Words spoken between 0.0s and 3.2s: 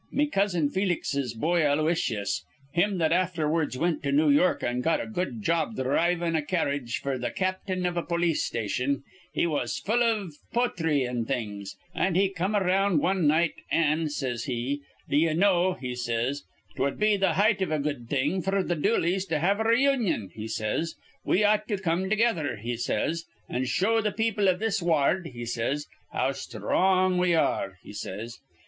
Me cousin Felix's boy Aloysius, him that